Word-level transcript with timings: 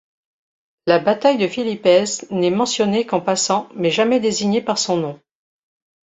La 0.87 0.97
bataille 0.97 1.37
de 1.37 1.47
Philippes 1.47 2.23
n'est 2.31 2.49
mentionnée 2.49 3.05
qu'en 3.05 3.21
passant 3.21 3.69
mais 3.75 3.91
jamais 3.91 4.19
désignée 4.19 4.59
par 4.63 4.79
son 4.79 4.97
nom. 4.97 5.19